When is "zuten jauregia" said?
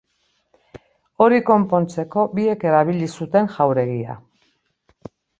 3.17-4.17